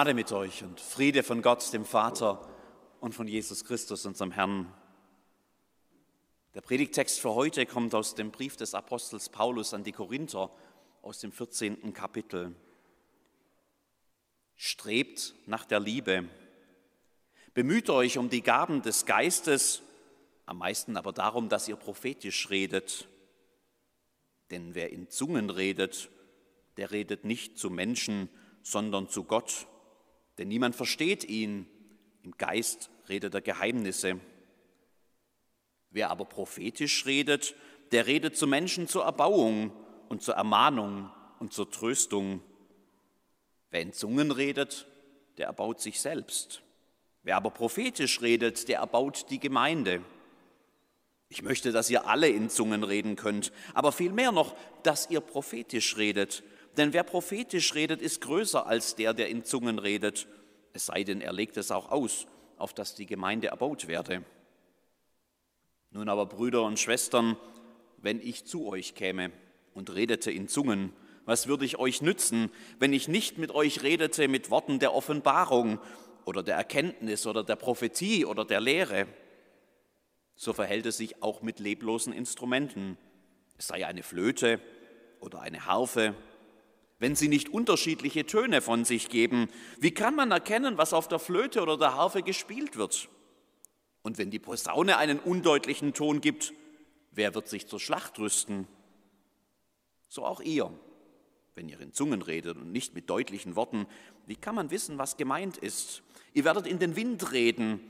Gnade 0.00 0.14
mit 0.14 0.32
euch 0.32 0.62
und 0.62 0.80
Friede 0.80 1.22
von 1.22 1.42
Gott, 1.42 1.74
dem 1.74 1.84
Vater 1.84 2.48
und 3.00 3.14
von 3.14 3.28
Jesus 3.28 3.66
Christus, 3.66 4.06
unserem 4.06 4.30
Herrn. 4.30 4.72
Der 6.54 6.62
Predigtext 6.62 7.20
für 7.20 7.34
heute 7.34 7.66
kommt 7.66 7.94
aus 7.94 8.14
dem 8.14 8.30
Brief 8.30 8.56
des 8.56 8.74
Apostels 8.74 9.28
Paulus 9.28 9.74
an 9.74 9.84
die 9.84 9.92
Korinther 9.92 10.50
aus 11.02 11.18
dem 11.18 11.32
14. 11.32 11.92
Kapitel. 11.92 12.56
Strebt 14.56 15.34
nach 15.44 15.66
der 15.66 15.80
Liebe. 15.80 16.26
Bemüht 17.52 17.90
euch 17.90 18.16
um 18.16 18.30
die 18.30 18.40
Gaben 18.40 18.80
des 18.80 19.04
Geistes, 19.04 19.82
am 20.46 20.56
meisten 20.56 20.96
aber 20.96 21.12
darum, 21.12 21.50
dass 21.50 21.68
ihr 21.68 21.76
prophetisch 21.76 22.48
redet. 22.48 23.06
Denn 24.50 24.74
wer 24.74 24.94
in 24.94 25.10
Zungen 25.10 25.50
redet, 25.50 26.08
der 26.78 26.90
redet 26.90 27.26
nicht 27.26 27.58
zu 27.58 27.68
Menschen, 27.68 28.30
sondern 28.62 29.06
zu 29.06 29.24
Gott. 29.24 29.66
Denn 30.40 30.48
niemand 30.48 30.74
versteht 30.74 31.22
ihn. 31.24 31.66
Im 32.22 32.32
Geist 32.38 32.88
redet 33.10 33.34
er 33.34 33.42
Geheimnisse. 33.42 34.18
Wer 35.90 36.10
aber 36.10 36.24
prophetisch 36.24 37.04
redet, 37.04 37.54
der 37.92 38.06
redet 38.06 38.38
zu 38.38 38.46
Menschen 38.46 38.88
zur 38.88 39.04
Erbauung 39.04 39.70
und 40.08 40.22
zur 40.22 40.36
Ermahnung 40.36 41.10
und 41.40 41.52
zur 41.52 41.70
Tröstung. 41.70 42.42
Wer 43.70 43.82
in 43.82 43.92
Zungen 43.92 44.30
redet, 44.30 44.86
der 45.36 45.46
erbaut 45.46 45.82
sich 45.82 46.00
selbst. 46.00 46.62
Wer 47.22 47.36
aber 47.36 47.50
prophetisch 47.50 48.22
redet, 48.22 48.66
der 48.68 48.78
erbaut 48.78 49.26
die 49.28 49.40
Gemeinde. 49.40 50.02
Ich 51.28 51.42
möchte, 51.42 51.70
dass 51.70 51.90
ihr 51.90 52.06
alle 52.06 52.30
in 52.30 52.48
Zungen 52.48 52.82
reden 52.82 53.16
könnt, 53.16 53.52
aber 53.74 53.92
vielmehr 53.92 54.32
noch, 54.32 54.56
dass 54.84 55.10
ihr 55.10 55.20
prophetisch 55.20 55.98
redet. 55.98 56.42
Denn 56.76 56.92
wer 56.92 57.02
prophetisch 57.02 57.74
redet, 57.74 58.00
ist 58.00 58.20
größer 58.20 58.66
als 58.66 58.94
der, 58.94 59.12
der 59.14 59.28
in 59.28 59.44
Zungen 59.44 59.78
redet, 59.78 60.26
es 60.72 60.86
sei 60.86 61.04
denn, 61.04 61.20
er 61.20 61.32
legt 61.32 61.56
es 61.56 61.70
auch 61.70 61.90
aus, 61.90 62.26
auf 62.56 62.74
dass 62.74 62.94
die 62.94 63.06
Gemeinde 63.06 63.48
erbaut 63.48 63.88
werde. 63.88 64.24
Nun 65.90 66.08
aber, 66.08 66.26
Brüder 66.26 66.62
und 66.62 66.78
Schwestern, 66.78 67.36
wenn 67.96 68.20
ich 68.20 68.44
zu 68.44 68.68
euch 68.68 68.94
käme 68.94 69.32
und 69.74 69.92
redete 69.92 70.30
in 70.30 70.46
Zungen, 70.46 70.92
was 71.24 71.48
würde 71.48 71.64
ich 71.64 71.78
euch 71.78 72.02
nützen, 72.02 72.50
wenn 72.78 72.92
ich 72.92 73.08
nicht 73.08 73.38
mit 73.38 73.50
euch 73.50 73.82
redete 73.82 74.28
mit 74.28 74.50
Worten 74.50 74.78
der 74.78 74.94
Offenbarung 74.94 75.80
oder 76.24 76.42
der 76.42 76.56
Erkenntnis 76.56 77.26
oder 77.26 77.42
der 77.42 77.56
Prophetie 77.56 78.24
oder 78.24 78.44
der 78.44 78.60
Lehre? 78.60 79.06
So 80.36 80.52
verhält 80.52 80.86
es 80.86 80.96
sich 80.96 81.22
auch 81.22 81.42
mit 81.42 81.58
leblosen 81.58 82.12
Instrumenten, 82.12 82.96
es 83.58 83.66
sei 83.66 83.86
eine 83.86 84.02
Flöte 84.02 84.60
oder 85.20 85.40
eine 85.40 85.66
Harfe 85.66 86.14
wenn 87.00 87.16
sie 87.16 87.28
nicht 87.28 87.48
unterschiedliche 87.48 88.26
Töne 88.26 88.60
von 88.60 88.84
sich 88.84 89.08
geben? 89.08 89.48
Wie 89.78 89.90
kann 89.90 90.14
man 90.14 90.30
erkennen, 90.30 90.78
was 90.78 90.92
auf 90.92 91.08
der 91.08 91.18
Flöte 91.18 91.62
oder 91.62 91.76
der 91.76 91.96
Harfe 91.96 92.22
gespielt 92.22 92.76
wird? 92.76 93.08
Und 94.02 94.18
wenn 94.18 94.30
die 94.30 94.38
Posaune 94.38 94.98
einen 94.98 95.18
undeutlichen 95.18 95.94
Ton 95.94 96.20
gibt, 96.20 96.52
wer 97.10 97.34
wird 97.34 97.48
sich 97.48 97.66
zur 97.66 97.80
Schlacht 97.80 98.18
rüsten? 98.18 98.68
So 100.08 100.24
auch 100.24 100.40
ihr, 100.40 100.72
wenn 101.54 101.68
ihr 101.68 101.80
in 101.80 101.94
Zungen 101.94 102.20
redet 102.20 102.58
und 102.58 102.70
nicht 102.70 102.94
mit 102.94 103.08
deutlichen 103.08 103.56
Worten, 103.56 103.86
wie 104.26 104.36
kann 104.36 104.54
man 104.54 104.70
wissen, 104.70 104.98
was 104.98 105.16
gemeint 105.16 105.56
ist? 105.56 106.02
Ihr 106.34 106.44
werdet 106.44 106.66
in 106.66 106.78
den 106.78 106.96
Wind 106.96 107.32
reden. 107.32 107.80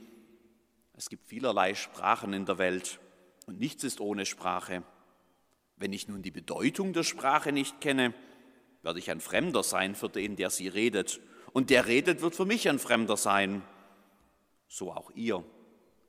Es 0.93 1.09
gibt 1.09 1.27
vielerlei 1.27 1.75
Sprachen 1.75 2.31
in 2.31 2.45
der 2.45 2.57
Welt 2.57 2.99
und 3.45 3.59
nichts 3.59 3.83
ist 3.83 3.99
ohne 3.99 4.25
Sprache. 4.25 4.83
Wenn 5.75 5.91
ich 5.91 6.07
nun 6.07 6.21
die 6.21 6.31
Bedeutung 6.31 6.93
der 6.93 7.03
Sprache 7.03 7.51
nicht 7.51 7.81
kenne, 7.81 8.13
werde 8.83 8.99
ich 8.99 9.11
ein 9.11 9.21
Fremder 9.21 9.63
sein 9.63 9.95
für 9.95 10.09
den, 10.09 10.35
der 10.35 10.49
sie 10.49 10.67
redet. 10.67 11.19
Und 11.53 11.69
der 11.69 11.85
redet, 11.87 12.21
wird 12.21 12.35
für 12.35 12.45
mich 12.45 12.69
ein 12.69 12.79
Fremder 12.79 13.17
sein. 13.17 13.61
So 14.67 14.91
auch 14.91 15.11
ihr. 15.11 15.43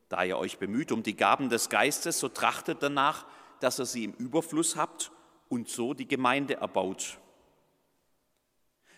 Da 0.08 0.24
ihr 0.24 0.38
euch 0.38 0.58
bemüht 0.58 0.92
um 0.92 1.02
die 1.02 1.16
Gaben 1.16 1.48
des 1.48 1.68
Geistes, 1.68 2.20
so 2.20 2.28
trachtet 2.28 2.82
danach, 2.82 3.26
dass 3.60 3.78
ihr 3.78 3.86
sie 3.86 4.04
im 4.04 4.12
Überfluss 4.12 4.76
habt 4.76 5.10
und 5.48 5.68
so 5.68 5.94
die 5.94 6.08
Gemeinde 6.08 6.54
erbaut. 6.54 7.18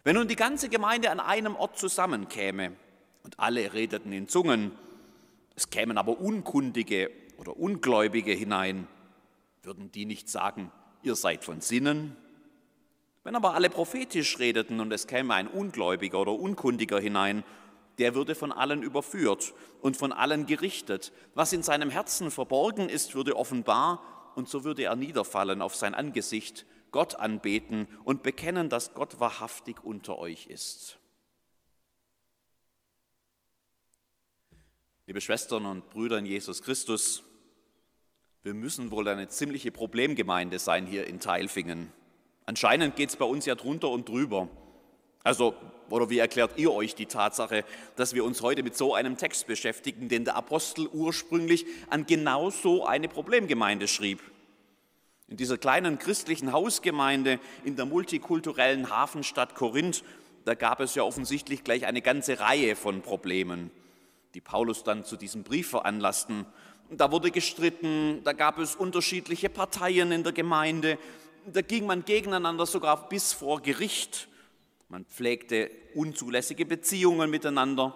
Wenn 0.03 0.17
nun 0.17 0.29
die 0.29 0.37
ganze 0.37 0.69
Gemeinde 0.69 1.11
an 1.11 1.21
einem 1.21 1.57
Ort 1.57 1.79
zusammenkäme 1.79 2.77
und 3.23 3.41
alle 3.41 3.73
redeten 3.73 4.13
in 4.13 4.29
Zungen, 4.29 4.73
es 5.57 5.71
kämen 5.71 5.99
aber 5.99 6.19
Unkundige 6.19 7.11
oder 7.39 7.57
Ungläubige 7.57 8.33
hinein, 8.33 8.87
würden 9.63 9.91
die 9.93 10.05
nicht 10.05 10.29
sagen, 10.29 10.71
ihr 11.03 11.15
seid 11.15 11.45
von 11.45 11.61
Sinnen? 11.61 12.17
Wenn 13.25 13.37
aber 13.37 13.55
alle 13.55 13.71
prophetisch 13.71 14.39
redeten 14.39 14.81
und 14.81 14.93
es 14.93 15.07
käme 15.07 15.33
ein 15.33 15.49
Ungläubiger 15.49 16.21
oder 16.21 16.33
Unkundiger 16.33 17.01
hinein, 17.01 17.43
der 17.99 18.15
würde 18.15 18.35
von 18.35 18.53
allen 18.53 18.83
überführt 18.83 19.55
und 19.81 19.97
von 19.97 20.13
allen 20.13 20.45
gerichtet. 20.45 21.13
Was 21.35 21.55
in 21.55 21.63
seinem 21.63 21.89
Herzen 21.89 22.31
verborgen 22.31 22.91
ist, 22.91 23.15
würde 23.15 23.37
offenbar 23.37 24.33
und 24.35 24.49
so 24.49 24.63
würde 24.63 24.83
er 24.83 24.97
niederfallen 24.97 25.63
auf 25.63 25.75
sein 25.75 25.95
Angesicht, 25.95 26.67
Gott 26.91 27.15
anbeten 27.15 27.89
und 28.05 28.23
bekennen, 28.23 28.69
dass 28.69 28.95
Gott 28.95 29.19
wahrhaftig 29.21 29.83
unter 29.83 30.19
euch 30.19 30.47
ist. 30.47 30.99
Liebe 35.07 35.21
Schwestern 35.21 35.67
und 35.67 35.89
Brüder 35.91 36.19
in 36.19 36.27
Jesus 36.27 36.63
Christus, 36.63 37.23
wir 38.43 38.55
müssen 38.55 38.91
wohl 38.91 39.09
eine 39.09 39.29
ziemliche 39.29 39.73
Problemgemeinde 39.73 40.59
sein 40.59 40.87
hier 40.87 41.07
in 41.07 41.21
Teilfingen. 41.21 41.93
Anscheinend 42.47 42.97
geht 42.97 43.11
es 43.11 43.17
bei 43.17 43.25
uns 43.25 43.47
ja 43.47 43.55
drunter 43.55 43.89
und 43.91 44.09
drüber. 44.09 44.49
Also, 45.23 45.55
oder 45.89 46.11
wie 46.11 46.19
erklärt 46.19 46.53
ihr 46.57 46.73
euch 46.73 46.95
die 46.95 47.07
Tatsache, 47.07 47.65
dass 47.97 48.15
wir 48.15 48.25
uns 48.25 48.43
heute 48.43 48.63
mit 48.63 48.77
so 48.77 48.95
einem 48.95 49.17
Text 49.17 49.47
beschäftigen, 49.47 50.09
den 50.09 50.25
der 50.25 50.37
Apostel 50.37 50.87
ursprünglich 50.93 51.65
an 51.89 52.05
genau 52.07 52.51
so 52.51 52.85
eine 52.85 53.09
Problemgemeinde 53.09 53.89
schrieb? 53.89 54.21
In 55.29 55.39
dieser 55.39 55.57
kleinen 55.57 55.99
christlichen 55.99 56.53
Hausgemeinde 56.53 57.41
in 57.65 57.77
der 57.77 57.87
multikulturellen 57.87 58.91
Hafenstadt 58.91 59.55
Korinth, 59.55 60.05
da 60.45 60.55
gab 60.55 60.81
es 60.81 60.95
ja 60.95 61.03
offensichtlich 61.03 61.65
gleich 61.65 61.87
eine 61.87 62.03
ganze 62.03 62.41
Reihe 62.41 62.77
von 62.77 63.01
Problemen, 63.01 63.71
die 64.35 64.43
Paulus 64.43 64.85
dann 64.85 65.05
zu 65.05 65.17
diesem 65.17 65.43
Brief 65.43 65.71
veranlassten. 65.71 66.45
Da 66.91 67.11
wurde 67.11 67.31
gestritten, 67.31 68.21
da 68.25 68.35
gab 68.35 68.59
es 68.59 68.77
unterschiedliche 68.77 69.49
Parteien 69.49 70.13
in 70.13 70.23
der 70.23 70.33
Gemeinde, 70.33 70.99
da 71.53 71.61
ging 71.63 71.87
man 71.87 72.05
gegeneinander 72.05 72.67
sogar 72.67 73.09
bis 73.09 73.33
vor 73.33 73.61
Gericht. 73.61 74.29
Man 74.89 75.05
pflegte 75.05 75.71
unzulässige 75.95 76.67
Beziehungen 76.67 77.31
miteinander. 77.31 77.95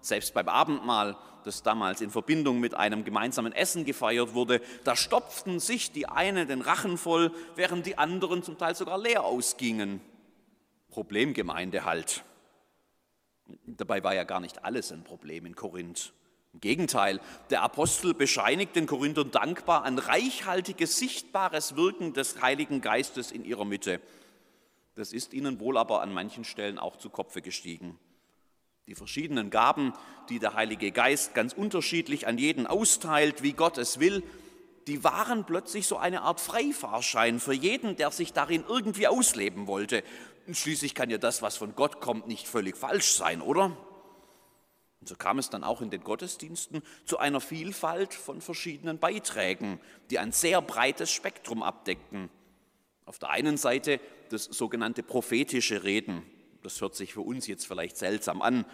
Selbst 0.00 0.32
beim 0.34 0.48
Abendmahl, 0.48 1.16
das 1.44 1.62
damals 1.62 2.00
in 2.00 2.10
Verbindung 2.10 2.60
mit 2.60 2.74
einem 2.74 3.04
gemeinsamen 3.04 3.52
Essen 3.52 3.84
gefeiert 3.84 4.34
wurde, 4.34 4.60
da 4.84 4.96
stopften 4.96 5.60
sich 5.60 5.92
die 5.92 6.06
einen 6.06 6.48
den 6.48 6.60
Rachen 6.60 6.98
voll, 6.98 7.32
während 7.56 7.86
die 7.86 7.98
anderen 7.98 8.42
zum 8.42 8.58
Teil 8.58 8.74
sogar 8.74 8.98
leer 8.98 9.24
ausgingen. 9.24 10.00
Problemgemeinde 10.90 11.84
halt. 11.84 12.24
Dabei 13.66 14.02
war 14.02 14.14
ja 14.14 14.24
gar 14.24 14.40
nicht 14.40 14.64
alles 14.64 14.92
ein 14.92 15.04
Problem 15.04 15.46
in 15.46 15.54
Korinth. 15.54 16.12
Im 16.52 16.60
Gegenteil, 16.60 17.20
der 17.50 17.62
Apostel 17.62 18.12
bescheinigt 18.12 18.74
den 18.74 18.86
Korinthern 18.86 19.30
dankbar 19.30 19.84
ein 19.84 19.98
reichhaltiges, 19.98 20.98
sichtbares 20.98 21.76
Wirken 21.76 22.12
des 22.12 22.42
Heiligen 22.42 22.80
Geistes 22.80 23.30
in 23.30 23.44
ihrer 23.44 23.64
Mitte. 23.64 24.00
Das 24.96 25.12
ist 25.12 25.32
ihnen 25.32 25.60
wohl 25.60 25.78
aber 25.78 26.02
an 26.02 26.12
manchen 26.12 26.44
Stellen 26.44 26.78
auch 26.78 26.96
zu 26.96 27.08
Kopfe 27.08 27.40
gestiegen. 27.40 27.98
Die 28.88 28.96
verschiedenen 28.96 29.50
Gaben, 29.50 29.92
die 30.28 30.40
der 30.40 30.54
Heilige 30.54 30.90
Geist 30.90 31.34
ganz 31.34 31.52
unterschiedlich 31.52 32.26
an 32.26 32.38
jeden 32.38 32.66
austeilt, 32.66 33.44
wie 33.44 33.52
Gott 33.52 33.78
es 33.78 34.00
will, 34.00 34.24
die 34.88 35.04
waren 35.04 35.44
plötzlich 35.44 35.86
so 35.86 35.98
eine 35.98 36.22
Art 36.22 36.40
Freifahrschein 36.40 37.38
für 37.38 37.52
jeden, 37.52 37.94
der 37.94 38.10
sich 38.10 38.32
darin 38.32 38.64
irgendwie 38.66 39.06
ausleben 39.06 39.68
wollte. 39.68 40.02
Schließlich 40.50 40.96
kann 40.96 41.10
ja 41.10 41.18
das, 41.18 41.42
was 41.42 41.56
von 41.56 41.76
Gott 41.76 42.00
kommt, 42.00 42.26
nicht 42.26 42.48
völlig 42.48 42.76
falsch 42.76 43.12
sein, 43.12 43.40
oder? 43.40 43.76
Und 45.00 45.08
so 45.08 45.16
kam 45.16 45.38
es 45.38 45.48
dann 45.48 45.64
auch 45.64 45.80
in 45.80 45.90
den 45.90 46.04
Gottesdiensten 46.04 46.82
zu 47.06 47.18
einer 47.18 47.40
Vielfalt 47.40 48.12
von 48.12 48.40
verschiedenen 48.40 48.98
Beiträgen, 48.98 49.80
die 50.10 50.18
ein 50.18 50.32
sehr 50.32 50.60
breites 50.60 51.10
Spektrum 51.10 51.62
abdeckten. 51.62 52.28
Auf 53.06 53.18
der 53.18 53.30
einen 53.30 53.56
Seite 53.56 53.98
das 54.28 54.44
sogenannte 54.44 55.02
prophetische 55.02 55.84
Reden, 55.84 56.22
das 56.62 56.80
hört 56.80 56.94
sich 56.94 57.14
für 57.14 57.22
uns 57.22 57.46
jetzt 57.46 57.66
vielleicht 57.66 57.96
seltsam 57.96 58.42
an, 58.42 58.66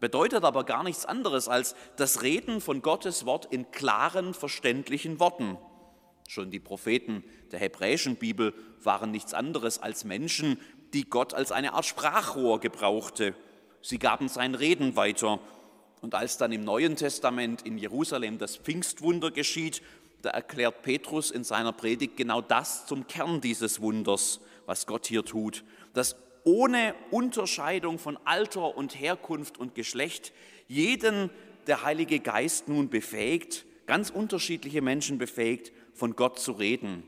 bedeutet 0.00 0.44
aber 0.44 0.64
gar 0.64 0.82
nichts 0.82 1.06
anderes 1.06 1.46
als 1.46 1.76
das 1.96 2.22
Reden 2.22 2.60
von 2.60 2.82
Gottes 2.82 3.24
Wort 3.24 3.46
in 3.46 3.70
klaren, 3.70 4.34
verständlichen 4.34 5.20
Worten. 5.20 5.56
Schon 6.26 6.50
die 6.50 6.60
Propheten 6.60 7.22
der 7.52 7.60
hebräischen 7.60 8.16
Bibel 8.16 8.54
waren 8.82 9.12
nichts 9.12 9.34
anderes 9.34 9.78
als 9.78 10.04
Menschen, 10.04 10.58
die 10.94 11.04
Gott 11.08 11.32
als 11.34 11.52
eine 11.52 11.74
Art 11.74 11.86
Sprachrohr 11.86 12.60
gebrauchte. 12.60 13.34
Sie 13.82 13.98
gaben 13.98 14.28
sein 14.28 14.54
Reden 14.54 14.96
weiter 14.96 15.40
und 16.00 16.14
als 16.14 16.38
dann 16.38 16.52
im 16.52 16.64
Neuen 16.64 16.96
Testament 16.96 17.62
in 17.62 17.78
Jerusalem 17.78 18.38
das 18.38 18.56
Pfingstwunder 18.56 19.30
geschieht, 19.30 19.82
da 20.22 20.30
erklärt 20.30 20.82
Petrus 20.82 21.30
in 21.30 21.44
seiner 21.44 21.72
Predigt 21.72 22.16
genau 22.16 22.40
das 22.40 22.86
zum 22.86 23.06
Kern 23.06 23.40
dieses 23.40 23.80
Wunders, 23.80 24.40
was 24.66 24.86
Gott 24.86 25.06
hier 25.06 25.24
tut. 25.24 25.64
Das 25.94 26.16
ohne 26.44 26.94
Unterscheidung 27.10 27.98
von 27.98 28.18
Alter 28.24 28.76
und 28.76 28.98
Herkunft 28.98 29.58
und 29.58 29.74
Geschlecht 29.74 30.32
jeden 30.68 31.30
der 31.66 31.84
Heilige 31.84 32.20
Geist 32.20 32.68
nun 32.68 32.88
befähigt, 32.88 33.64
ganz 33.86 34.10
unterschiedliche 34.10 34.82
Menschen 34.82 35.18
befähigt, 35.18 35.72
von 35.94 36.16
Gott 36.16 36.38
zu 36.38 36.52
reden. 36.52 37.02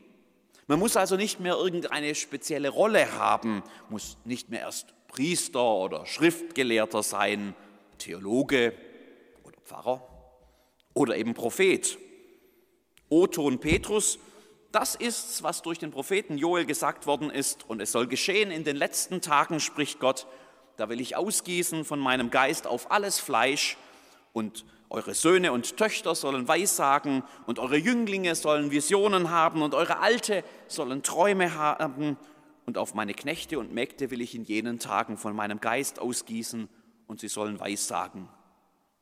Man 0.67 0.79
muss 0.79 0.95
also 0.95 1.15
nicht 1.15 1.39
mehr 1.39 1.55
irgendeine 1.55 2.15
spezielle 2.15 2.69
Rolle 2.69 3.17
haben, 3.17 3.63
muss 3.89 4.17
nicht 4.25 4.49
mehr 4.49 4.61
erst 4.61 4.93
Priester 5.07 5.63
oder 5.63 6.05
Schriftgelehrter 6.05 7.03
sein, 7.03 7.53
Theologe 7.97 8.73
oder 9.43 9.57
Pfarrer 9.63 10.07
oder 10.93 11.17
eben 11.17 11.33
Prophet. 11.33 11.97
Otto 13.09 13.45
und 13.45 13.59
Petrus, 13.59 14.17
das 14.71 14.95
ist's, 14.95 15.43
was 15.43 15.61
durch 15.61 15.77
den 15.77 15.91
Propheten 15.91 16.37
Joel 16.37 16.65
gesagt 16.65 17.05
worden 17.05 17.29
ist, 17.29 17.69
und 17.69 17.79
es 17.79 17.91
soll 17.91 18.07
geschehen 18.07 18.49
in 18.49 18.63
den 18.63 18.75
letzten 18.75 19.21
Tagen, 19.21 19.59
spricht 19.59 19.99
Gott, 19.99 20.25
da 20.77 20.89
will 20.89 20.99
ich 20.99 21.15
ausgießen 21.15 21.85
von 21.85 21.99
meinem 21.99 22.31
Geist 22.31 22.65
auf 22.65 22.91
alles 22.91 23.19
Fleisch, 23.19 23.77
und 24.31 24.65
eure 24.89 25.13
Söhne 25.13 25.51
und 25.51 25.77
Töchter 25.77 26.15
sollen 26.15 26.47
Weissagen, 26.47 27.23
und 27.45 27.59
eure 27.59 27.77
Jünglinge 27.77 28.33
sollen 28.33 28.71
Visionen 28.71 29.29
haben, 29.29 29.61
und 29.61 29.75
eure 29.75 29.99
Alte 29.99 30.43
sollen 30.67 31.03
Träume 31.03 31.53
haben, 31.53 32.17
und 32.65 32.79
auf 32.79 32.95
meine 32.95 33.13
Knechte 33.13 33.59
und 33.59 33.73
Mägde 33.73 34.09
will 34.09 34.21
ich 34.21 34.33
in 34.33 34.43
jenen 34.43 34.79
Tagen 34.79 35.17
von 35.17 35.35
meinem 35.35 35.61
Geist 35.61 35.99
ausgießen, 35.99 36.67
und 37.07 37.19
sie 37.19 37.27
sollen 37.27 37.59
Weissagen. 37.59 38.29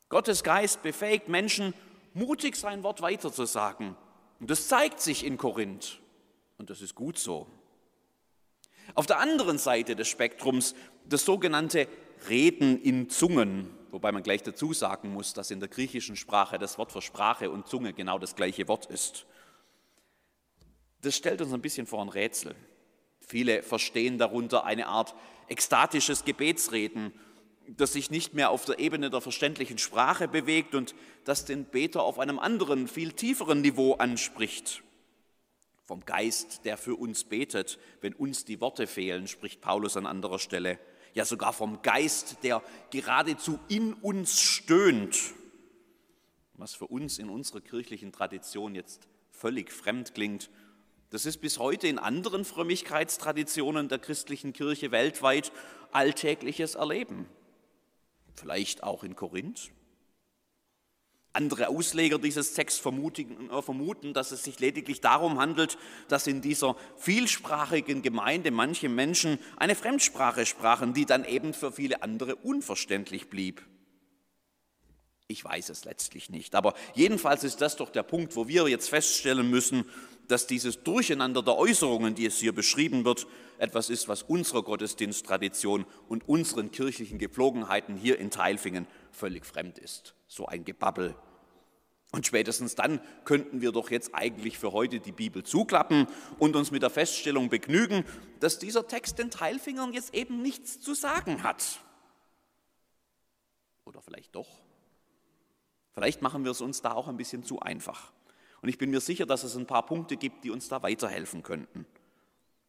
Gottes 0.09 0.43
Geist 0.43 0.83
befähigt 0.83 1.29
Menschen, 1.29 1.73
mutig 2.13 2.55
sein 2.55 2.83
Wort 2.83 3.01
weiterzusagen. 3.01 3.95
Und 4.39 4.49
das 4.49 4.67
zeigt 4.67 4.99
sich 4.99 5.25
in 5.25 5.37
Korinth. 5.37 6.01
Und 6.57 6.69
das 6.69 6.81
ist 6.81 6.95
gut 6.95 7.17
so. 7.17 7.47
Auf 8.93 9.05
der 9.05 9.19
anderen 9.19 9.57
Seite 9.57 9.95
des 9.95 10.07
Spektrums 10.07 10.75
das 11.05 11.25
sogenannte 11.25 11.87
Reden 12.29 12.81
in 12.81 13.09
Zungen, 13.09 13.69
wobei 13.89 14.11
man 14.11 14.23
gleich 14.23 14.43
dazu 14.43 14.73
sagen 14.73 15.13
muss, 15.13 15.33
dass 15.33 15.51
in 15.51 15.59
der 15.59 15.69
griechischen 15.69 16.15
Sprache 16.15 16.59
das 16.59 16.77
Wort 16.77 16.91
für 16.91 17.01
Sprache 17.01 17.49
und 17.49 17.67
Zunge 17.67 17.93
genau 17.93 18.19
das 18.19 18.35
gleiche 18.35 18.67
Wort 18.67 18.85
ist. 18.87 19.25
Das 21.01 21.15
stellt 21.15 21.41
uns 21.41 21.53
ein 21.53 21.61
bisschen 21.61 21.87
vor 21.87 22.01
ein 22.01 22.09
Rätsel. 22.09 22.55
Viele 23.19 23.63
verstehen 23.63 24.17
darunter 24.17 24.65
eine 24.65 24.87
Art 24.87 25.15
ekstatisches 25.47 26.25
Gebetsreden 26.25 27.13
das 27.67 27.93
sich 27.93 28.11
nicht 28.11 28.33
mehr 28.33 28.49
auf 28.49 28.65
der 28.65 28.79
Ebene 28.79 29.09
der 29.09 29.21
verständlichen 29.21 29.77
Sprache 29.77 30.27
bewegt 30.27 30.75
und 30.75 30.95
das 31.23 31.45
den 31.45 31.65
Beter 31.65 32.03
auf 32.03 32.19
einem 32.19 32.39
anderen, 32.39 32.87
viel 32.87 33.13
tieferen 33.13 33.61
Niveau 33.61 33.93
anspricht. 33.93 34.83
Vom 35.85 36.05
Geist, 36.05 36.65
der 36.65 36.77
für 36.77 36.95
uns 36.95 37.23
betet, 37.23 37.79
wenn 38.01 38.13
uns 38.13 38.45
die 38.45 38.61
Worte 38.61 38.87
fehlen, 38.87 39.27
spricht 39.27 39.61
Paulus 39.61 39.97
an 39.97 40.05
anderer 40.05 40.39
Stelle. 40.39 40.79
Ja, 41.13 41.25
sogar 41.25 41.51
vom 41.51 41.81
Geist, 41.81 42.37
der 42.43 42.63
geradezu 42.91 43.59
in 43.67 43.93
uns 43.93 44.39
stöhnt. 44.39 45.17
Was 46.53 46.73
für 46.73 46.87
uns 46.87 47.19
in 47.19 47.29
unserer 47.29 47.59
kirchlichen 47.59 48.11
Tradition 48.11 48.75
jetzt 48.75 49.07
völlig 49.31 49.71
fremd 49.71 50.13
klingt, 50.13 50.49
das 51.09 51.25
ist 51.25 51.39
bis 51.39 51.59
heute 51.59 51.87
in 51.87 51.99
anderen 51.99 52.45
Frömmigkeitstraditionen 52.45 53.89
der 53.89 53.99
christlichen 53.99 54.53
Kirche 54.53 54.91
weltweit 54.91 55.51
alltägliches 55.91 56.75
Erleben 56.75 57.27
vielleicht 58.35 58.83
auch 58.83 59.03
in 59.03 59.15
Korinth. 59.15 59.71
Andere 61.33 61.69
Ausleger 61.69 62.19
dieses 62.19 62.53
Texts 62.53 62.79
vermuten, 62.79 63.49
äh, 63.49 63.61
vermuten, 63.61 64.13
dass 64.13 64.31
es 64.31 64.43
sich 64.43 64.59
lediglich 64.59 64.99
darum 64.99 65.39
handelt, 65.39 65.77
dass 66.09 66.27
in 66.27 66.41
dieser 66.41 66.75
vielsprachigen 66.97 68.01
Gemeinde 68.01 68.51
manche 68.51 68.89
Menschen 68.89 69.39
eine 69.55 69.75
Fremdsprache 69.75 70.45
sprachen, 70.45 70.93
die 70.93 71.05
dann 71.05 71.23
eben 71.23 71.53
für 71.53 71.71
viele 71.71 72.03
andere 72.03 72.35
unverständlich 72.35 73.29
blieb. 73.29 73.65
Ich 75.31 75.45
weiß 75.45 75.69
es 75.69 75.85
letztlich 75.85 76.29
nicht, 76.29 76.55
aber 76.55 76.73
jedenfalls 76.93 77.45
ist 77.45 77.61
das 77.61 77.77
doch 77.77 77.89
der 77.89 78.03
Punkt, 78.03 78.35
wo 78.35 78.49
wir 78.49 78.67
jetzt 78.67 78.89
feststellen 78.89 79.49
müssen, 79.49 79.85
dass 80.27 80.45
dieses 80.45 80.83
Durcheinander 80.83 81.41
der 81.41 81.55
Äußerungen, 81.55 82.15
die 82.15 82.25
es 82.25 82.37
hier 82.37 82.53
beschrieben 82.53 83.05
wird, 83.05 83.27
etwas 83.57 83.89
ist, 83.89 84.09
was 84.09 84.23
unserer 84.23 84.61
Gottesdiensttradition 84.61 85.85
und 86.09 86.27
unseren 86.27 86.71
kirchlichen 86.71 87.17
Gepflogenheiten 87.17 87.95
hier 87.95 88.19
in 88.19 88.29
Teilfingen 88.29 88.87
völlig 89.11 89.45
fremd 89.45 89.79
ist. 89.79 90.15
So 90.27 90.47
ein 90.47 90.65
Gebabbel. 90.65 91.15
Und 92.11 92.27
spätestens 92.27 92.75
dann 92.75 92.99
könnten 93.23 93.61
wir 93.61 93.71
doch 93.71 93.89
jetzt 93.89 94.13
eigentlich 94.13 94.57
für 94.57 94.73
heute 94.73 94.99
die 94.99 95.13
Bibel 95.13 95.43
zuklappen 95.43 96.07
und 96.39 96.57
uns 96.57 96.71
mit 96.71 96.81
der 96.81 96.89
Feststellung 96.89 97.47
begnügen, 97.47 98.03
dass 98.41 98.59
dieser 98.59 98.85
Text 98.85 99.17
den 99.17 99.31
Teilfingern 99.31 99.93
jetzt 99.93 100.13
eben 100.13 100.41
nichts 100.41 100.81
zu 100.81 100.93
sagen 100.93 101.43
hat. 101.43 101.79
Oder 103.85 104.01
vielleicht 104.01 104.35
doch? 104.35 104.49
Vielleicht 105.93 106.21
machen 106.21 106.43
wir 106.43 106.51
es 106.51 106.61
uns 106.61 106.81
da 106.81 106.93
auch 106.93 107.07
ein 107.07 107.17
bisschen 107.17 107.43
zu 107.43 107.59
einfach. 107.59 108.11
Und 108.61 108.69
ich 108.69 108.77
bin 108.77 108.91
mir 108.91 109.01
sicher, 109.01 109.25
dass 109.25 109.43
es 109.43 109.55
ein 109.55 109.65
paar 109.65 109.85
Punkte 109.85 110.17
gibt, 110.17 110.43
die 110.43 110.51
uns 110.51 110.69
da 110.69 110.83
weiterhelfen 110.83 111.43
könnten. 111.43 111.85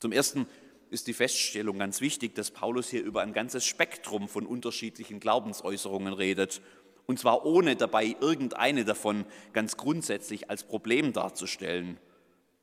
Zum 0.00 0.12
Ersten 0.12 0.46
ist 0.90 1.06
die 1.06 1.14
Feststellung 1.14 1.78
ganz 1.78 2.00
wichtig, 2.00 2.34
dass 2.34 2.50
Paulus 2.50 2.88
hier 2.88 3.02
über 3.02 3.22
ein 3.22 3.32
ganzes 3.32 3.64
Spektrum 3.64 4.28
von 4.28 4.46
unterschiedlichen 4.46 5.20
Glaubensäußerungen 5.20 6.12
redet. 6.12 6.60
Und 7.06 7.18
zwar 7.18 7.46
ohne 7.46 7.76
dabei 7.76 8.16
irgendeine 8.20 8.84
davon 8.84 9.24
ganz 9.52 9.76
grundsätzlich 9.76 10.50
als 10.50 10.64
Problem 10.64 11.12
darzustellen. 11.12 11.98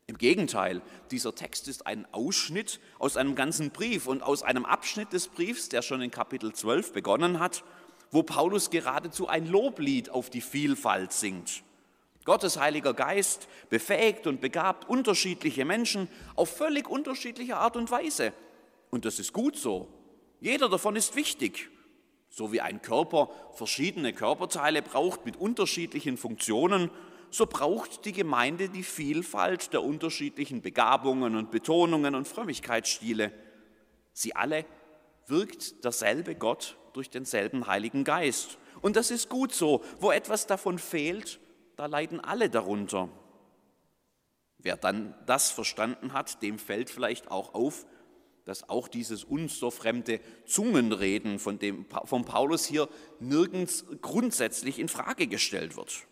Im 0.08 0.18
Gegenteil, 0.18 0.82
dieser 1.12 1.36
Text 1.36 1.68
ist 1.68 1.86
ein 1.86 2.12
Ausschnitt 2.12 2.80
aus 2.98 3.16
einem 3.16 3.36
ganzen 3.36 3.70
Brief 3.70 4.08
und 4.08 4.24
aus 4.24 4.42
einem 4.42 4.66
Abschnitt 4.66 5.14
des 5.14 5.28
Briefs, 5.28 5.70
der 5.70 5.84
schon 5.84 6.02
in 6.02 6.10
Kapitel 6.10 6.52
12 6.52 6.94
begonnen 6.94 7.40
hat, 7.40 7.64
wo 8.12 8.24
Paulus 8.24 8.70
geradezu 8.70 9.28
ein 9.28 9.48
Loblied 9.48 10.10
auf 10.10 10.30
die 10.30 10.42
Vielfalt 10.42 11.14
singt. 11.14 11.64
Gottes 12.26 12.60
Heiliger 12.60 12.94
Geist 12.94 13.48
befähigt 13.70 14.28
und 14.28 14.42
begabt 14.42 14.88
unterschiedliche 14.90 15.66
Menschen 15.66 16.08
auf 16.36 16.50
völlig 16.50 16.90
unterschiedliche 16.90 17.58
Art 17.58 17.76
und 17.76 17.90
Weise. 17.92 18.34
Und 18.92 19.06
das 19.06 19.20
ist 19.20 19.34
gut 19.34 19.58
so. 19.58 19.88
Jeder 20.40 20.70
davon 20.70 20.96
ist 20.96 21.16
wichtig. 21.16 21.70
So 22.30 22.52
wie 22.52 22.62
ein 22.62 22.82
Körper 22.82 23.30
verschiedene 23.54 24.14
Körperteile 24.14 24.82
braucht 24.82 25.26
mit 25.26 25.38
unterschiedlichen 25.38 26.18
Funktionen, 26.18 26.92
so 27.32 27.46
braucht 27.46 28.06
die 28.06 28.14
Gemeinde 28.14 28.70
die 28.70 28.84
Vielfalt 28.84 29.74
der 29.74 29.84
unterschiedlichen 29.84 30.62
Begabungen 30.62 31.36
und 31.36 31.52
Betonungen 31.52 32.16
und 32.16 32.28
Frömmigkeitsstile. 32.28 33.32
Sie 34.14 34.36
alle 34.36 34.66
wirkt 35.30 35.84
derselbe 35.84 36.36
Gott 36.36 36.78
durch 36.94 37.10
denselben 37.10 37.68
Heiligen 37.68 38.04
Geist. 38.04 38.58
Und 38.82 38.96
das 38.96 39.12
ist 39.12 39.30
gut 39.30 39.54
so. 39.54 39.84
Wo 40.00 40.12
etwas 40.12 40.48
davon 40.48 40.80
fehlt, 40.80 41.40
da 41.76 41.86
leiden 41.86 42.20
alle 42.20 42.50
darunter. 42.50 43.10
Wer 44.58 44.76
dann 44.76 45.16
das 45.26 45.52
verstanden 45.52 46.14
hat, 46.14 46.42
dem 46.42 46.60
fällt 46.60 46.90
vielleicht 46.90 47.32
auch 47.32 47.54
auf, 47.54 47.86
dass 48.44 48.68
auch 48.68 48.88
dieses 48.88 49.24
uns 49.24 49.60
so 49.60 49.72
fremde 49.72 50.20
Zungenreden 50.46 51.40
von, 51.40 51.60
dem, 51.60 51.86
von 52.06 52.26
Paulus 52.26 52.66
hier 52.66 52.90
nirgends 53.20 53.86
grundsätzlich 54.02 54.80
in 54.80 54.90
Frage 54.90 55.28
gestellt 55.28 55.78
wird. 55.78 56.08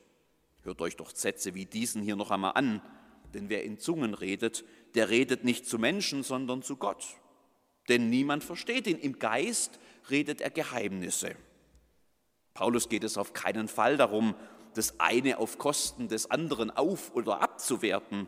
Hört 0.62 0.82
euch 0.82 0.96
doch 0.96 1.10
Sätze 1.10 1.56
wie 1.56 1.66
diesen 1.66 2.02
hier 2.02 2.16
noch 2.16 2.32
einmal 2.32 2.52
an, 2.56 2.82
denn 3.34 3.50
wer 3.50 3.64
in 3.64 3.80
Zungen 3.80 4.14
redet, 4.14 4.64
der 4.96 5.10
redet 5.10 5.44
nicht 5.44 5.66
zu 5.66 5.80
Menschen, 5.80 6.24
sondern 6.24 6.62
zu 6.62 6.78
Gott. 6.78 7.06
Denn 7.88 8.10
niemand 8.10 8.44
versteht 8.44 8.88
ihn. 8.88 9.00
Im 9.00 9.20
Geist 9.20 9.80
redet 10.10 10.42
er 10.42 10.50
Geheimnisse. 10.50 11.36
Paulus 12.54 12.90
geht 12.90 13.04
es 13.04 13.18
auf 13.18 13.34
keinen 13.34 13.68
Fall 13.68 13.98
darum, 13.98 14.36
das 14.74 15.00
eine 15.00 15.38
auf 15.38 15.58
Kosten 15.58 16.08
des 16.08 16.30
anderen 16.30 16.72
auf 16.72 17.14
oder 17.16 17.42
abzuwerten. 17.42 18.28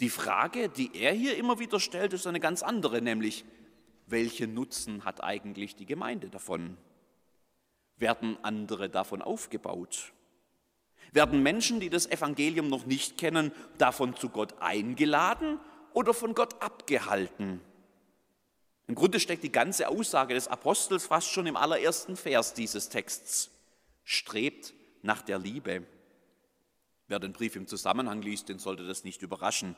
Die 0.00 0.10
Frage, 0.10 0.68
die 0.68 0.96
er 0.96 1.12
hier 1.12 1.36
immer 1.36 1.58
wieder 1.58 1.78
stellt, 1.78 2.12
ist 2.12 2.26
eine 2.26 2.40
ganz 2.40 2.62
andere, 2.62 3.02
nämlich, 3.02 3.44
welchen 4.06 4.54
Nutzen 4.54 5.04
hat 5.04 5.22
eigentlich 5.22 5.76
die 5.76 5.86
Gemeinde 5.86 6.28
davon? 6.28 6.76
Werden 7.96 8.36
andere 8.42 8.90
davon 8.90 9.22
aufgebaut? 9.22 10.12
Werden 11.12 11.42
Menschen, 11.42 11.78
die 11.78 11.90
das 11.90 12.06
Evangelium 12.06 12.68
noch 12.68 12.86
nicht 12.86 13.18
kennen, 13.18 13.52
davon 13.78 14.16
zu 14.16 14.28
Gott 14.28 14.54
eingeladen 14.60 15.60
oder 15.92 16.14
von 16.14 16.34
Gott 16.34 16.60
abgehalten? 16.62 17.60
Im 18.88 18.94
Grunde 18.94 19.20
steckt 19.20 19.42
die 19.42 19.52
ganze 19.52 19.88
Aussage 19.88 20.34
des 20.34 20.48
Apostels 20.48 21.06
fast 21.06 21.28
schon 21.28 21.46
im 21.46 21.56
allerersten 21.56 22.16
Vers 22.16 22.54
dieses 22.54 22.88
Texts. 22.88 23.50
Strebt 24.04 24.74
nach 25.02 25.22
der 25.22 25.38
Liebe. 25.38 25.86
Wer 27.08 27.20
den 27.20 27.32
Brief 27.32 27.56
im 27.56 27.66
Zusammenhang 27.66 28.22
liest, 28.22 28.48
den 28.48 28.58
sollte 28.58 28.86
das 28.86 29.04
nicht 29.04 29.22
überraschen. 29.22 29.76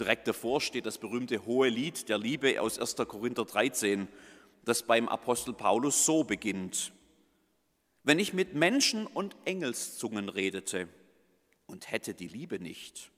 Direkt 0.00 0.26
davor 0.26 0.60
steht 0.60 0.86
das 0.86 0.98
berühmte 0.98 1.44
hohe 1.44 1.68
Lied 1.68 2.08
der 2.08 2.18
Liebe 2.18 2.60
aus 2.60 2.78
1. 2.78 2.96
Korinther 2.96 3.44
13, 3.44 4.08
das 4.64 4.82
beim 4.84 5.08
Apostel 5.08 5.52
Paulus 5.52 6.04
so 6.04 6.24
beginnt. 6.24 6.92
Wenn 8.04 8.18
ich 8.18 8.32
mit 8.32 8.54
Menschen 8.54 9.06
und 9.06 9.36
Engelszungen 9.44 10.28
redete 10.28 10.88
und 11.66 11.90
hätte 11.90 12.14
die 12.14 12.28
Liebe 12.28 12.58
nicht, 12.58 13.12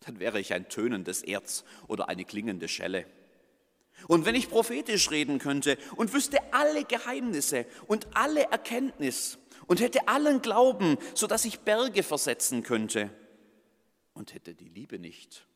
dann 0.00 0.20
wäre 0.20 0.38
ich 0.38 0.52
ein 0.52 0.68
tönendes 0.68 1.22
Erz 1.22 1.64
oder 1.88 2.08
eine 2.08 2.24
klingende 2.24 2.68
Schelle. 2.68 3.06
Und 4.08 4.24
wenn 4.24 4.34
ich 4.34 4.48
prophetisch 4.48 5.10
reden 5.10 5.38
könnte 5.38 5.78
und 5.96 6.12
wüsste 6.12 6.38
alle 6.52 6.84
Geheimnisse 6.84 7.66
und 7.86 8.08
alle 8.14 8.44
Erkenntnis 8.44 9.38
und 9.66 9.80
hätte 9.80 10.08
allen 10.08 10.42
Glauben, 10.42 10.96
so 11.14 11.26
dass 11.26 11.44
ich 11.44 11.60
Berge 11.60 12.02
versetzen 12.02 12.62
könnte 12.62 13.10
und 14.14 14.34
hätte 14.34 14.54
die 14.54 14.68
Liebe 14.68 14.98
nicht, 14.98 15.46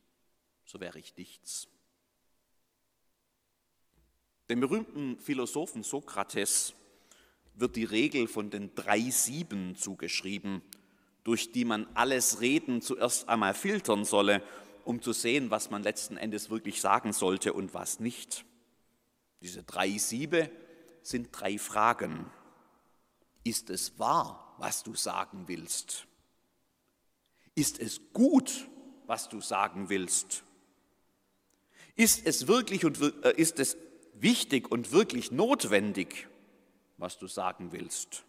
so 0.64 0.80
wäre 0.80 0.98
ich 0.98 1.16
nichts. 1.16 1.68
Dem 4.50 4.60
berühmten 4.60 5.18
Philosophen 5.18 5.82
Sokrates 5.82 6.74
wird 7.54 7.76
die 7.76 7.84
Regel 7.84 8.28
von 8.28 8.50
den 8.50 8.74
drei 8.74 9.00
Sieben 9.10 9.74
zugeschrieben, 9.76 10.60
durch 11.22 11.52
die 11.52 11.64
man 11.64 11.86
alles 11.94 12.40
Reden 12.40 12.82
zuerst 12.82 13.28
einmal 13.28 13.54
filtern 13.54 14.04
solle, 14.04 14.42
um 14.84 15.02
zu 15.02 15.12
sehen, 15.12 15.50
was 15.50 15.70
man 15.70 15.82
letzten 15.82 16.16
Endes 16.16 16.50
wirklich 16.50 16.80
sagen 16.80 17.12
sollte 17.12 17.52
und 17.52 17.74
was 17.74 18.00
nicht. 18.00 18.44
Diese 19.40 19.62
drei 19.62 19.90
Siebe 19.98 20.50
sind 21.02 21.28
drei 21.32 21.58
Fragen. 21.58 22.30
Ist 23.42 23.70
es 23.70 23.98
wahr, 23.98 24.54
was 24.58 24.82
du 24.82 24.94
sagen 24.94 25.44
willst? 25.46 26.06
Ist 27.54 27.78
es 27.78 28.00
gut, 28.12 28.68
was 29.06 29.28
du 29.28 29.40
sagen 29.40 29.88
willst? 29.88 30.44
Ist 31.94 32.26
es 32.26 32.46
wirklich 32.46 32.84
und 32.84 33.00
äh, 33.00 33.34
ist 33.36 33.58
es 33.60 33.76
wichtig 34.14 34.70
und 34.70 34.92
wirklich 34.92 35.30
notwendig? 35.30 36.28
was 36.96 37.18
du 37.18 37.26
sagen 37.26 37.72
willst. 37.72 38.24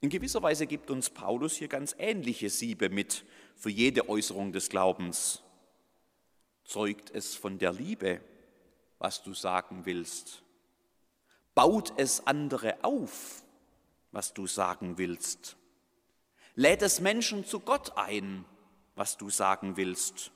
In 0.00 0.10
gewisser 0.10 0.42
Weise 0.42 0.66
gibt 0.66 0.90
uns 0.90 1.10
Paulus 1.10 1.56
hier 1.56 1.68
ganz 1.68 1.94
ähnliche 1.98 2.50
Siebe 2.50 2.88
mit 2.88 3.24
für 3.58 3.70
jede 3.70 4.08
Äußerung 4.08 4.52
des 4.52 4.70
Glaubens. 4.70 5.42
Zeugt 6.64 7.10
es 7.10 7.34
von 7.34 7.58
der 7.58 7.72
Liebe, 7.72 8.20
was 8.98 9.22
du 9.22 9.34
sagen 9.34 9.84
willst? 9.84 10.42
Baut 11.54 11.92
es 11.96 12.26
andere 12.26 12.84
auf, 12.84 13.42
was 14.12 14.32
du 14.32 14.46
sagen 14.46 14.96
willst? 14.96 15.56
Lädt 16.54 16.82
es 16.82 17.00
Menschen 17.00 17.44
zu 17.44 17.58
Gott 17.58 17.96
ein, 17.96 18.44
was 18.94 19.16
du 19.16 19.28
sagen 19.28 19.76
willst? 19.76 20.30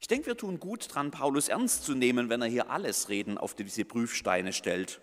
Ich 0.00 0.08
denke, 0.08 0.26
wir 0.26 0.36
tun 0.36 0.60
gut 0.60 0.94
dran, 0.94 1.10
Paulus 1.10 1.48
ernst 1.48 1.84
zu 1.84 1.94
nehmen, 1.94 2.28
wenn 2.28 2.42
er 2.42 2.48
hier 2.48 2.70
alles 2.70 3.08
Reden 3.08 3.38
auf 3.38 3.54
diese 3.54 3.84
Prüfsteine 3.84 4.52
stellt. 4.52 5.00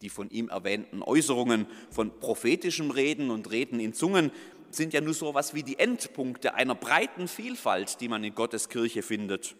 Die 0.00 0.10
von 0.10 0.30
ihm 0.30 0.48
erwähnten 0.48 1.02
Äußerungen 1.02 1.66
von 1.90 2.18
prophetischem 2.18 2.90
Reden 2.90 3.30
und 3.30 3.50
Reden 3.50 3.80
in 3.80 3.92
Zungen 3.92 4.30
sind 4.74 4.92
ja 4.92 5.00
nur 5.00 5.14
so 5.14 5.30
etwas 5.30 5.54
wie 5.54 5.62
die 5.62 5.78
Endpunkte 5.78 6.54
einer 6.54 6.74
breiten 6.74 7.28
Vielfalt, 7.28 8.00
die 8.00 8.08
man 8.08 8.24
in 8.24 8.34
Gottes 8.34 8.68
Kirche 8.68 9.02
findet. 9.02 9.56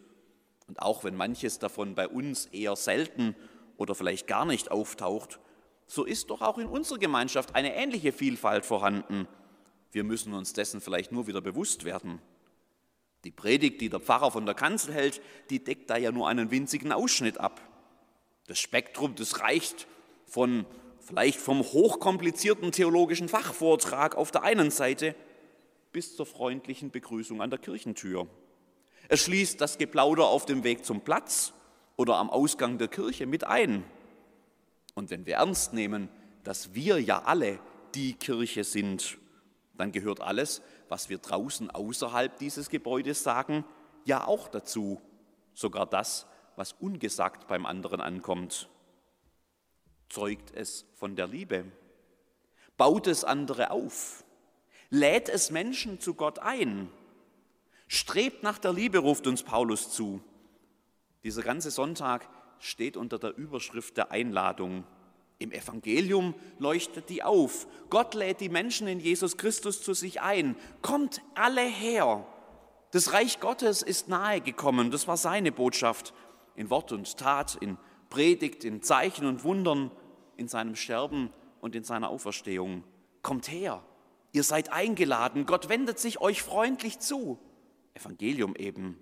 Und 0.68 0.80
auch 0.80 1.04
wenn 1.04 1.16
manches 1.16 1.58
davon 1.58 1.94
bei 1.94 2.06
uns 2.08 2.46
eher 2.46 2.76
selten 2.76 3.34
oder 3.76 3.94
vielleicht 3.94 4.26
gar 4.26 4.44
nicht 4.44 4.70
auftaucht, 4.70 5.40
so 5.86 6.04
ist 6.04 6.30
doch 6.30 6.42
auch 6.42 6.58
in 6.58 6.66
unserer 6.66 6.98
Gemeinschaft 6.98 7.56
eine 7.56 7.74
ähnliche 7.74 8.12
Vielfalt 8.12 8.64
vorhanden. 8.64 9.26
Wir 9.90 10.04
müssen 10.04 10.34
uns 10.34 10.52
dessen 10.52 10.80
vielleicht 10.80 11.10
nur 11.10 11.26
wieder 11.26 11.40
bewusst 11.40 11.84
werden. 11.84 12.20
Die 13.24 13.32
Predigt, 13.32 13.80
die 13.80 13.88
der 13.88 14.00
Pfarrer 14.00 14.30
von 14.30 14.46
der 14.46 14.54
Kanzel 14.54 14.94
hält, 14.94 15.20
die 15.50 15.62
deckt 15.62 15.90
da 15.90 15.96
ja 15.96 16.12
nur 16.12 16.28
einen 16.28 16.50
winzigen 16.50 16.92
Ausschnitt 16.92 17.38
ab. 17.38 17.60
Das 18.46 18.58
Spektrum, 18.60 19.14
das 19.16 19.40
reicht 19.40 19.86
von 20.26 20.64
vielleicht 21.00 21.38
vom 21.38 21.62
hochkomplizierten 21.62 22.72
theologischen 22.72 23.28
Fachvortrag 23.28 24.16
auf 24.16 24.30
der 24.30 24.42
einen 24.42 24.70
Seite 24.70 25.14
bis 25.92 26.16
zur 26.16 26.26
freundlichen 26.26 26.90
Begrüßung 26.90 27.42
an 27.42 27.50
der 27.50 27.58
Kirchentür. 27.58 28.26
Es 29.08 29.20
schließt 29.20 29.60
das 29.60 29.78
Geplauder 29.78 30.26
auf 30.26 30.46
dem 30.46 30.62
Weg 30.62 30.84
zum 30.84 31.00
Platz 31.00 31.52
oder 31.96 32.16
am 32.16 32.30
Ausgang 32.30 32.78
der 32.78 32.88
Kirche 32.88 33.26
mit 33.26 33.44
ein. 33.44 33.84
Und 34.94 35.10
wenn 35.10 35.26
wir 35.26 35.36
ernst 35.36 35.72
nehmen, 35.72 36.08
dass 36.44 36.74
wir 36.74 37.00
ja 37.00 37.22
alle 37.22 37.58
die 37.94 38.14
Kirche 38.14 38.64
sind, 38.64 39.18
dann 39.76 39.92
gehört 39.92 40.20
alles, 40.20 40.62
was 40.88 41.08
wir 41.08 41.18
draußen 41.18 41.70
außerhalb 41.70 42.38
dieses 42.38 42.68
Gebäudes 42.68 43.22
sagen, 43.22 43.64
ja 44.04 44.26
auch 44.26 44.48
dazu, 44.48 45.00
sogar 45.54 45.86
das, 45.86 46.26
was 46.56 46.72
ungesagt 46.74 47.48
beim 47.48 47.66
anderen 47.66 48.00
ankommt. 48.00 48.68
Zeugt 50.10 50.52
es 50.54 50.84
von 50.96 51.14
der 51.14 51.28
Liebe? 51.28 51.64
Baut 52.76 53.06
es 53.06 53.22
andere 53.22 53.70
auf? 53.70 54.24
Lädt 54.90 55.28
es 55.28 55.52
Menschen 55.52 56.00
zu 56.00 56.14
Gott 56.14 56.40
ein? 56.40 56.90
Strebt 57.86 58.42
nach 58.42 58.58
der 58.58 58.72
Liebe, 58.72 58.98
ruft 58.98 59.28
uns 59.28 59.44
Paulus 59.44 59.92
zu. 59.92 60.20
Dieser 61.22 61.42
ganze 61.42 61.70
Sonntag 61.70 62.28
steht 62.58 62.96
unter 62.96 63.20
der 63.20 63.36
Überschrift 63.36 63.96
der 63.96 64.10
Einladung. 64.10 64.82
Im 65.38 65.52
Evangelium 65.52 66.34
leuchtet 66.58 67.08
die 67.08 67.22
auf. 67.22 67.68
Gott 67.88 68.14
lädt 68.14 68.40
die 68.40 68.48
Menschen 68.48 68.88
in 68.88 68.98
Jesus 68.98 69.36
Christus 69.36 69.80
zu 69.80 69.94
sich 69.94 70.20
ein. 70.20 70.56
Kommt 70.82 71.22
alle 71.36 71.62
her. 71.62 72.26
Das 72.90 73.12
Reich 73.12 73.38
Gottes 73.38 73.82
ist 73.82 74.08
nahe 74.08 74.40
gekommen. 74.40 74.90
Das 74.90 75.06
war 75.06 75.16
seine 75.16 75.52
Botschaft 75.52 76.12
in 76.56 76.68
Wort 76.68 76.90
und 76.90 77.16
Tat, 77.16 77.56
in 77.60 77.78
Predigt, 78.10 78.64
in 78.64 78.82
Zeichen 78.82 79.24
und 79.24 79.44
Wundern, 79.44 79.92
in 80.40 80.48
seinem 80.48 80.74
Sterben 80.74 81.32
und 81.60 81.76
in 81.76 81.84
seiner 81.84 82.08
Auferstehung. 82.08 82.82
Kommt 83.22 83.50
her. 83.50 83.84
Ihr 84.32 84.42
seid 84.42 84.72
eingeladen. 84.72 85.46
Gott 85.46 85.68
wendet 85.68 85.98
sich 85.98 86.20
euch 86.20 86.42
freundlich 86.42 86.98
zu. 86.98 87.38
Evangelium 87.94 88.56
eben. 88.56 88.98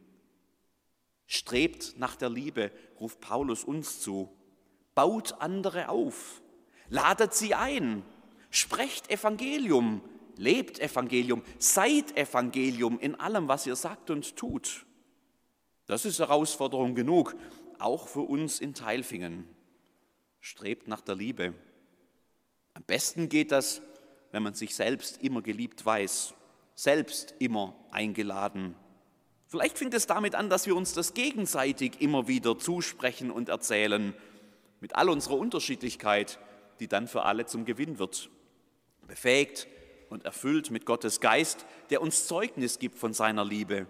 Strebt 1.26 1.94
nach 1.98 2.16
der 2.16 2.28
Liebe, 2.28 2.70
ruft 3.00 3.20
Paulus 3.20 3.64
uns 3.64 4.00
zu 4.00 4.34
baut 4.98 5.40
andere 5.40 5.90
auf, 5.90 6.42
ladet 6.88 7.32
sie 7.32 7.54
ein, 7.54 8.02
sprecht 8.50 9.08
Evangelium, 9.12 10.00
lebt 10.34 10.80
Evangelium, 10.80 11.44
seid 11.60 12.16
Evangelium 12.16 12.98
in 12.98 13.14
allem, 13.14 13.46
was 13.46 13.64
ihr 13.64 13.76
sagt 13.76 14.10
und 14.10 14.34
tut. 14.34 14.86
Das 15.86 16.04
ist 16.04 16.18
Herausforderung 16.18 16.96
genug, 16.96 17.36
auch 17.78 18.08
für 18.08 18.22
uns 18.22 18.58
in 18.58 18.74
Teilfingen. 18.74 19.48
Strebt 20.40 20.88
nach 20.88 21.00
der 21.00 21.14
Liebe. 21.14 21.54
Am 22.74 22.82
besten 22.84 23.28
geht 23.28 23.52
das, 23.52 23.82
wenn 24.32 24.42
man 24.42 24.54
sich 24.54 24.74
selbst 24.74 25.22
immer 25.22 25.42
geliebt 25.42 25.84
weiß, 25.84 26.34
selbst 26.74 27.34
immer 27.38 27.74
eingeladen. 27.90 28.74
Vielleicht 29.46 29.78
fängt 29.78 29.94
es 29.94 30.06
damit 30.06 30.34
an, 30.34 30.50
dass 30.50 30.66
wir 30.66 30.76
uns 30.76 30.92
das 30.92 31.14
gegenseitig 31.14 32.00
immer 32.00 32.28
wieder 32.28 32.58
zusprechen 32.58 33.30
und 33.30 33.48
erzählen 33.48 34.14
mit 34.80 34.94
all 34.94 35.08
unserer 35.08 35.38
Unterschiedlichkeit, 35.38 36.38
die 36.80 36.88
dann 36.88 37.08
für 37.08 37.22
alle 37.24 37.46
zum 37.46 37.64
Gewinn 37.64 37.98
wird. 37.98 38.30
Befähigt 39.06 39.66
und 40.10 40.24
erfüllt 40.24 40.70
mit 40.70 40.84
Gottes 40.86 41.20
Geist, 41.20 41.66
der 41.90 42.02
uns 42.02 42.26
Zeugnis 42.26 42.78
gibt 42.78 42.98
von 42.98 43.12
seiner 43.12 43.44
Liebe, 43.44 43.86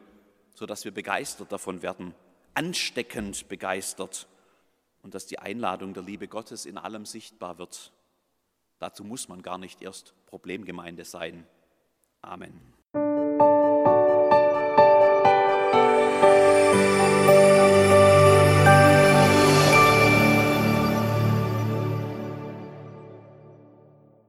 sodass 0.55 0.85
wir 0.85 0.93
begeistert 0.93 1.52
davon 1.52 1.83
werden, 1.83 2.14
ansteckend 2.55 3.49
begeistert 3.49 4.28
und 5.09 5.15
dass 5.15 5.25
die 5.25 5.38
Einladung 5.38 5.95
der 5.95 6.03
Liebe 6.03 6.29
Gottes 6.29 6.67
in 6.67 6.77
allem 6.77 7.07
sichtbar 7.07 7.57
wird. 7.57 7.95
Dazu 8.79 9.05
muss 9.05 9.27
man 9.27 9.41
gar 9.41 9.57
nicht 9.57 9.81
erst 9.81 10.12
Problemgemeinde 10.27 11.07
sein. 11.07 11.47
Amen. 12.21 12.77